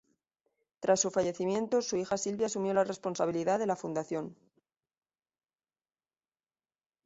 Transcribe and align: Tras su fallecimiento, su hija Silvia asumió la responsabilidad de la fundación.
Tras 0.79 0.99
su 0.99 1.11
fallecimiento, 1.11 1.83
su 1.83 1.95
hija 1.95 2.17
Silvia 2.17 2.47
asumió 2.47 2.73
la 2.73 2.83
responsabilidad 2.83 3.59
de 3.59 3.67
la 3.67 3.75
fundación. 3.75 4.35